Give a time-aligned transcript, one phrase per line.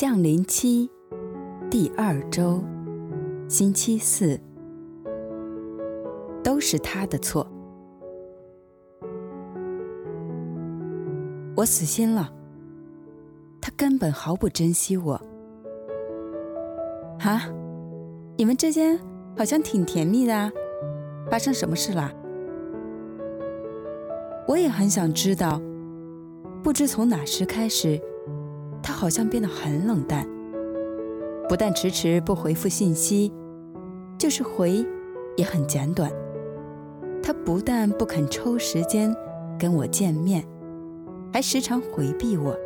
[0.00, 0.88] 降临期
[1.68, 2.62] 第二周，
[3.48, 4.38] 星期四，
[6.40, 7.44] 都是他的错。
[11.56, 12.32] 我死心了，
[13.60, 15.20] 他根本毫不珍惜我。
[17.18, 17.52] 哈，
[18.36, 18.96] 你们之间
[19.36, 20.48] 好像挺甜蜜的啊，
[21.28, 22.08] 发生什么事了？
[24.46, 25.60] 我也很想知道。
[26.62, 28.00] 不知从哪时开始，
[28.82, 30.26] 他好像变得很冷淡，
[31.48, 33.32] 不但迟迟不回复信息，
[34.18, 34.84] 就是回
[35.36, 36.10] 也很简短。
[37.22, 39.14] 他不但不肯抽时间
[39.58, 40.42] 跟我见面，
[41.32, 42.56] 还时常回避我。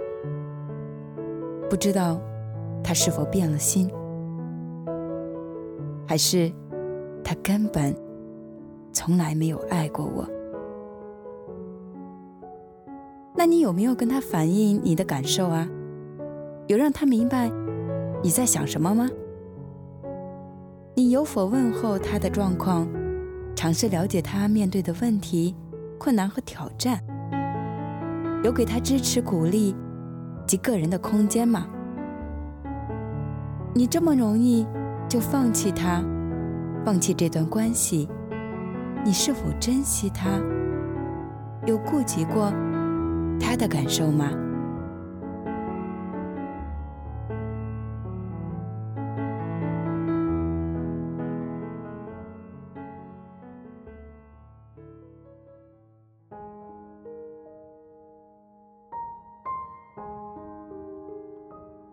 [1.69, 2.20] 不知道
[2.84, 3.91] 他是否变了心，
[6.06, 6.53] 还是
[7.25, 7.95] 他根本
[8.92, 10.25] 从来没有爱过我。
[13.34, 15.69] 那你有没有跟他反映你的感受啊？
[16.73, 17.53] 有让他明白
[18.23, 19.06] 你在想什么吗？
[20.95, 22.89] 你有否问候他的状况，
[23.55, 25.55] 尝试了解他面对的问题、
[25.98, 26.98] 困难和挑战？
[28.43, 29.77] 有给他支持、鼓励
[30.47, 31.67] 及个人的空间吗？
[33.75, 34.67] 你这么容易
[35.06, 36.03] 就放弃他，
[36.87, 38.09] 放弃这段关系，
[39.05, 40.41] 你是否珍惜他？
[41.67, 42.50] 有顾及过
[43.39, 44.31] 他的感受吗？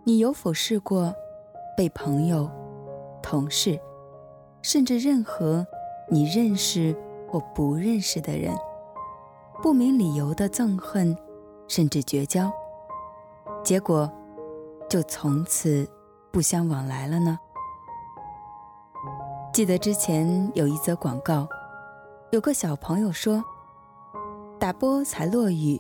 [0.10, 1.14] 你有否试过
[1.78, 2.50] 被朋友、
[3.22, 3.80] 同事，
[4.64, 5.64] 甚至任何
[6.10, 8.52] 你认识或不认识的人，
[9.62, 11.16] 不明理由的憎恨？
[11.68, 12.52] 甚至绝交，
[13.64, 14.12] 结果
[14.90, 15.88] 就从此
[16.32, 17.38] 不相往来了呢？
[19.54, 21.48] 记得之前有一则广告，
[22.32, 23.46] 有个小朋友说
[24.60, 25.80] ：“打波才落雨，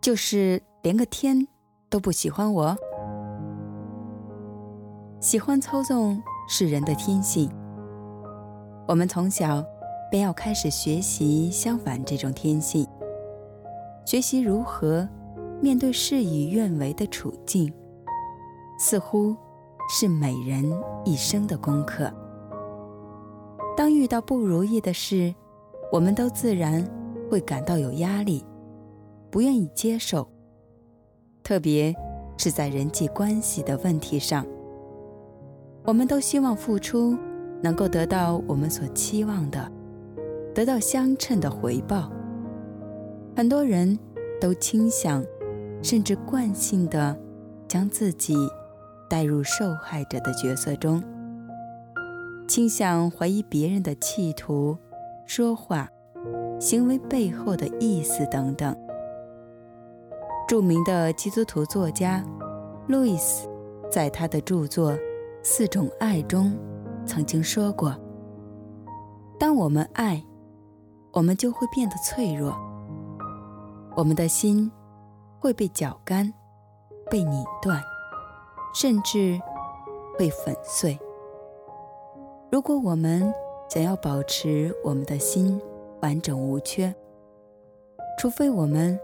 [0.00, 1.46] 就是连个天
[1.90, 2.74] 都不喜欢我。”
[5.24, 7.50] 喜欢操纵是人的天性，
[8.86, 9.64] 我们从小
[10.10, 12.86] 便要开始学习相反这种天性。
[14.04, 15.08] 学习如何
[15.62, 17.72] 面对事与愿违的处境，
[18.78, 19.34] 似乎
[19.88, 20.62] 是每人
[21.06, 22.12] 一生的功课。
[23.74, 25.34] 当遇到不如意的事，
[25.90, 26.86] 我们都自然
[27.30, 28.44] 会感到有压力，
[29.30, 30.28] 不愿意接受。
[31.42, 31.94] 特别
[32.36, 34.44] 是在人际关系的问题上，
[35.86, 37.16] 我们都希望付出
[37.62, 39.70] 能够得到我们所期望的，
[40.54, 42.10] 得到相称的回报。
[43.36, 43.98] 很多人
[44.40, 45.22] 都倾向，
[45.82, 47.14] 甚至惯性地
[47.68, 48.34] 将自己
[49.10, 51.02] 带入受害者的角色中，
[52.48, 54.78] 倾向怀疑别人的企图、
[55.26, 55.90] 说话、
[56.58, 58.74] 行为背后的意思等等。
[60.48, 62.24] 著名的基督徒作家
[62.86, 63.46] 路易斯
[63.90, 64.92] 在他的著作
[65.46, 66.56] 《四种爱》中
[67.04, 67.94] 曾经说过
[69.38, 70.24] ：“当我们爱，
[71.12, 72.56] 我们就会变得脆弱。”
[73.94, 74.72] 我们的心
[75.38, 76.32] 会被绞干、
[77.10, 77.78] 被拧断，
[78.74, 79.38] 甚至
[80.18, 80.98] 会粉碎。
[82.50, 83.30] 如果我们
[83.68, 85.60] 想要保持我们的心
[86.00, 86.92] 完整无缺，
[88.18, 88.98] 除非我们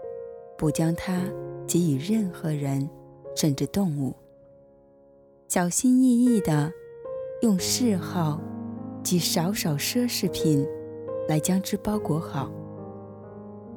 [0.57, 1.21] 不将它
[1.67, 2.89] 给予任何人，
[3.35, 4.11] 甚至动物，
[5.53, 6.71] 小心翼翼地
[7.41, 8.39] 用嗜好
[9.03, 10.65] 及少少奢侈品
[11.27, 12.49] 来将之包裹好，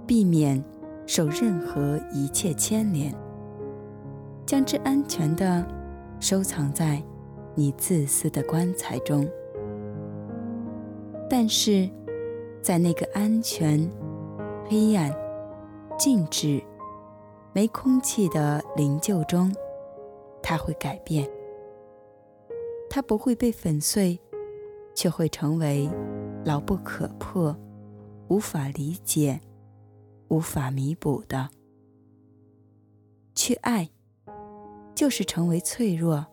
[0.07, 0.65] 避免。
[1.05, 3.13] 受任何一切牵连，
[4.47, 5.67] 将之安全地
[6.21, 7.03] 收藏在
[7.57, 9.29] 你自私的棺材中。
[11.29, 11.91] 但是，
[12.63, 13.91] 在那个安全、
[14.69, 15.13] 黑暗、
[15.99, 16.63] 静止、
[17.53, 19.53] 没空气的灵柩中，
[20.41, 21.29] 它会改变。
[22.95, 24.17] 它不会被粉碎，
[24.95, 25.91] 却会成为
[26.45, 27.53] 牢不可破、
[28.29, 29.41] 无法理解。
[30.29, 31.51] 无法弥补的。
[33.35, 33.91] 去爱，
[34.95, 36.25] 就是成为脆弱、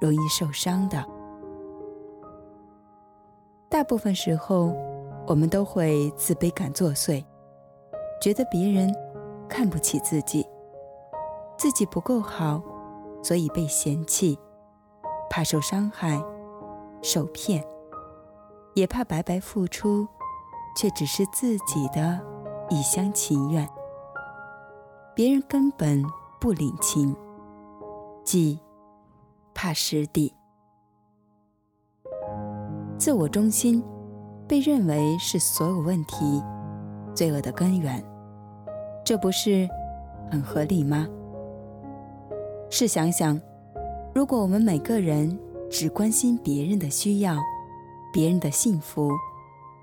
[0.00, 1.06] 容易受伤的。
[3.68, 4.74] 大部分时候，
[5.24, 7.24] 我们都会自卑感作祟，
[8.20, 8.92] 觉得别人
[9.48, 10.44] 看不起自己，
[11.56, 12.60] 自己不够好，
[13.22, 14.36] 所以被嫌弃，
[15.30, 16.22] 怕受伤害、
[17.00, 17.64] 受骗，
[18.74, 20.06] 也怕白白付出，
[20.76, 22.20] 却只是自己的。
[22.72, 23.68] 一厢情愿，
[25.12, 26.04] 别人根本
[26.40, 27.16] 不领情，
[28.22, 28.60] 即
[29.52, 30.32] 怕失地。
[32.96, 33.82] 自我中心
[34.46, 36.40] 被认为是所有问题、
[37.12, 38.00] 罪恶的根源，
[39.04, 39.68] 这不是
[40.30, 41.08] 很合理吗？
[42.70, 43.36] 试想想，
[44.12, 45.38] 如果我们每个人
[45.70, 47.38] 只关心别人的需要、
[48.12, 49.10] 别人的幸福、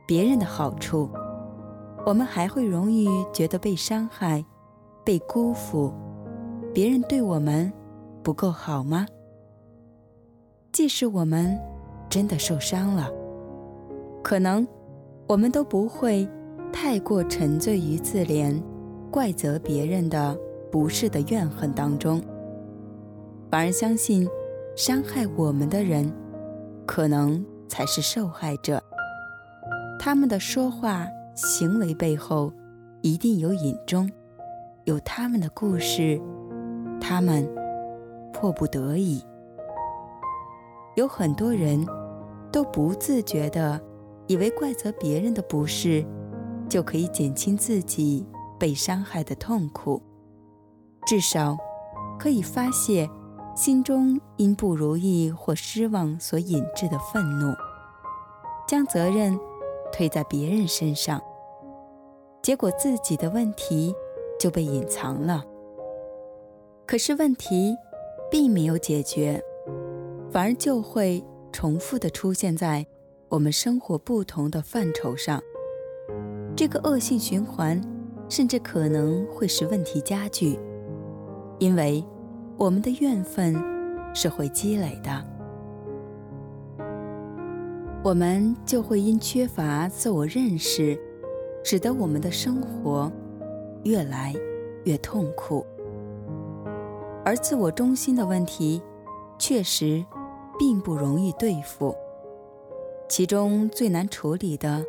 [0.05, 1.09] 别人的好处，
[2.05, 4.43] 我们还会容易觉得被伤害、
[5.05, 5.93] 被辜负，
[6.73, 7.71] 别人对我们
[8.21, 9.05] 不够好吗？
[10.73, 11.57] 即使我们
[12.09, 13.09] 真的受伤了，
[14.21, 14.67] 可能
[15.25, 16.27] 我们都不会
[16.73, 18.61] 太过沉醉于自怜、
[19.09, 20.37] 怪责别人的
[20.69, 22.21] 不是的怨恨当中，
[23.49, 24.27] 反而相信
[24.75, 26.11] 伤害我们的人
[26.85, 28.81] 可能才是受害者。
[29.99, 32.51] 他们的说话、行为背后
[33.01, 34.09] 一定有隐衷，
[34.85, 36.21] 有他们的故事，
[36.99, 37.47] 他们
[38.33, 39.23] 迫不得已。
[40.95, 41.85] 有很多人
[42.51, 43.79] 都不自觉地
[44.27, 46.05] 以为怪责别人的不是，
[46.67, 48.25] 就可以减轻自己
[48.59, 50.01] 被伤害的痛苦，
[51.05, 51.57] 至少
[52.19, 53.09] 可以发泄
[53.57, 57.51] 心中因不如意或失望所引致的愤怒，
[58.67, 59.35] 将责任
[59.91, 61.19] 推在别人身上，
[62.43, 63.95] 结果自己的问题
[64.39, 65.43] 就被隐藏了。
[66.85, 67.75] 可是问题
[68.29, 69.43] 并没有解决。
[70.29, 72.85] 反而就会重复地出现在
[73.27, 75.41] 我们生活不同的范畴上，
[76.55, 77.81] 这个恶性循环
[78.29, 80.59] 甚至可能会使问题加剧，
[81.57, 82.05] 因为
[82.57, 83.55] 我们的怨愤
[84.13, 85.25] 是会积累的，
[88.03, 90.99] 我们就会因缺乏自我认识，
[91.63, 93.11] 使得我们的生活
[93.83, 94.33] 越来
[94.85, 95.65] 越痛苦，
[97.23, 98.81] 而自我中心的问题
[99.37, 100.03] 确实。
[100.59, 101.95] 并不容易对付，
[103.07, 104.83] 其中最难处理的，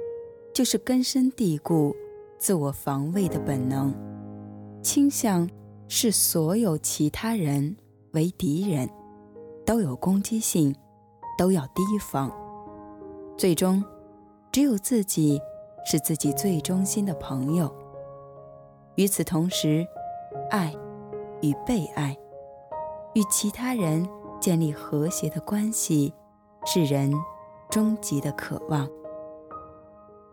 [0.55, 1.95] 就是根深蒂固、
[2.39, 3.93] 自我防卫的本能，
[4.83, 5.47] 倾向
[5.89, 7.77] 视所有其他人
[8.13, 8.89] 为敌人，
[9.67, 10.75] 都有攻击性，
[11.37, 12.31] 都要提防。
[13.37, 13.83] 最终，
[14.53, 15.41] 只有自己
[15.85, 17.75] 是自己最忠心的朋友。
[18.97, 19.87] 与此同时，
[20.51, 20.75] 爱
[21.41, 22.17] 与被爱，
[23.15, 24.09] 与其他人。
[24.41, 26.15] 建立和谐的关系
[26.65, 27.13] 是人
[27.69, 28.89] 终极的渴望。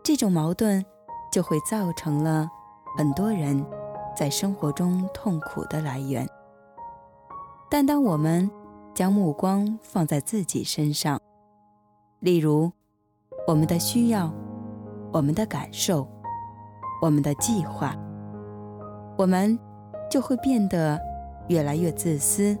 [0.00, 0.86] 这种矛盾
[1.32, 2.48] 就会造成了
[2.96, 3.66] 很多人
[4.16, 6.26] 在生活中痛苦的来源。
[7.70, 8.50] 但当我们
[8.94, 11.20] 将目光放在自己身上，
[12.20, 12.72] 例如
[13.46, 14.32] 我们的需要、
[15.12, 16.08] 我们的感受、
[17.02, 17.94] 我们的计划，
[19.18, 19.58] 我们
[20.10, 20.98] 就会变得
[21.48, 22.56] 越来越自私。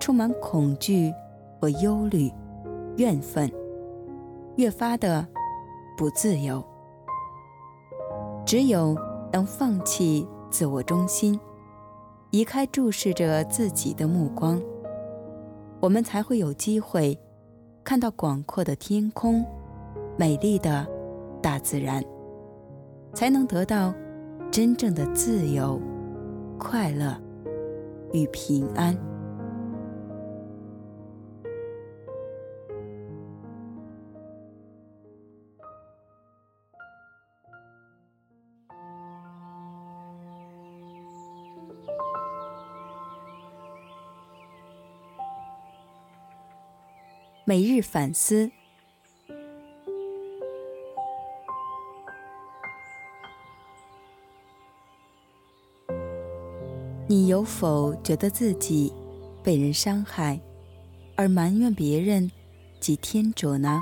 [0.00, 1.12] 充满恐惧
[1.60, 2.32] 和忧虑、
[2.98, 3.52] 怨愤，
[4.54, 5.26] 越发的
[5.96, 6.64] 不自由。
[8.46, 8.96] 只有
[9.32, 11.38] 当放弃自我中心，
[12.30, 14.60] 移开注视着自己的目光，
[15.80, 17.18] 我们才会有机会
[17.84, 19.44] 看到广阔的天空、
[20.16, 20.86] 美丽的
[21.40, 22.02] 大自然，
[23.14, 23.94] 才能得到
[24.50, 25.80] 真正的自由、
[26.58, 27.16] 快乐
[28.12, 29.07] 与平安。
[47.48, 48.50] 每日反思：
[57.06, 58.92] 你有否觉得自己
[59.42, 60.38] 被人伤害，
[61.16, 62.30] 而埋怨别人
[62.80, 63.80] 及天主呢？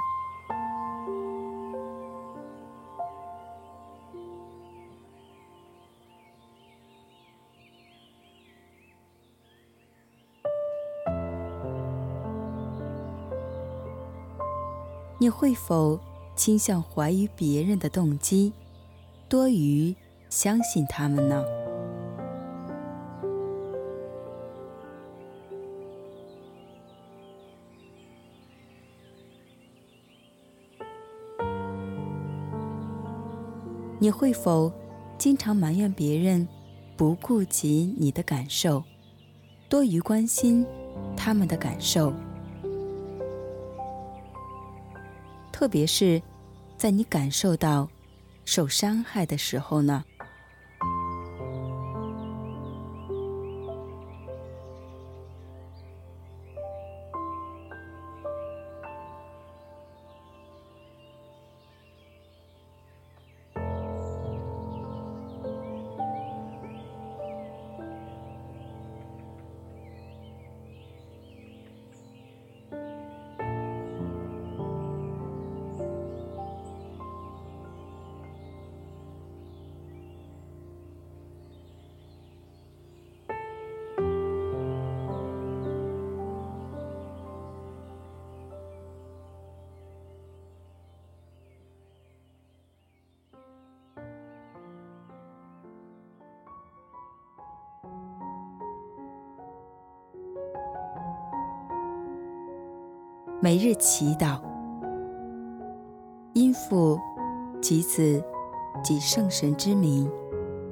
[15.19, 15.99] 你会否
[16.35, 18.53] 倾向怀疑别人的动机，
[19.29, 19.95] 多于
[20.29, 21.43] 相信他们呢？
[33.99, 34.71] 你会否
[35.17, 36.47] 经常埋怨别人
[36.95, 38.85] 不顾及你的感受，
[39.71, 40.67] 多于关心
[41.17, 42.13] 他们的感受？
[45.59, 46.21] 特别是，
[46.77, 47.89] 在你感受到
[48.45, 50.05] 受伤害的时候呢？
[103.47, 104.41] 每日祈祷，
[106.33, 106.99] 因父
[107.62, 108.21] 及子
[108.83, 110.11] 及圣神之名，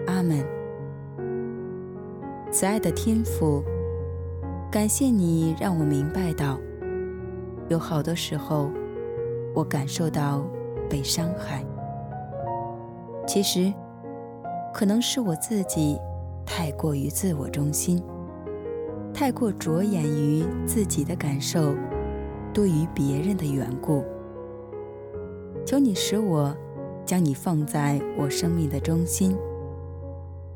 [0.08, 0.44] 阿门。
[2.50, 3.62] 慈爱的天父，
[4.72, 6.58] 感谢你让我明白到，
[7.68, 8.68] 有好多时候，
[9.54, 10.44] 我感受到
[10.90, 11.64] 被伤害。
[13.24, 13.72] 其实，
[14.72, 15.96] 可能是我自己
[16.44, 18.02] 太过于自我中心，
[19.14, 21.72] 太过着眼于自己的感受
[22.54, 24.02] 多于别人的缘故。
[25.66, 26.56] 求你使我
[27.04, 29.36] 将你放在我生命的中心，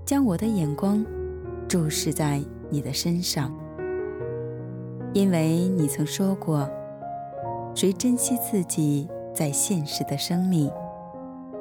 [0.06, 1.04] 将我的眼光
[1.66, 2.40] 注视在
[2.70, 3.52] 你的身上，
[5.12, 6.70] 因为你曾说过，
[7.74, 10.70] 谁珍惜自己在现实的生命，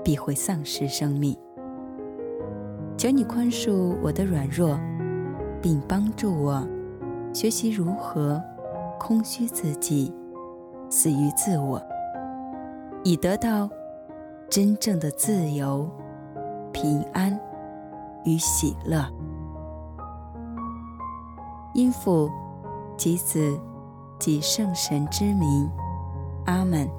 [0.03, 1.35] 必会丧失生命。
[2.97, 4.79] 求你宽恕我的软弱，
[5.61, 6.67] 并帮助我
[7.33, 8.41] 学习如何
[8.99, 10.13] 空虚自己，
[10.89, 11.81] 死于自我，
[13.03, 13.69] 以得到
[14.49, 15.89] 真正的自由、
[16.71, 17.37] 平安
[18.23, 19.05] 与喜乐。
[21.73, 22.31] 因父
[22.97, 23.59] 及子
[24.17, 25.69] 及圣神之名，
[26.45, 26.89] 阿门。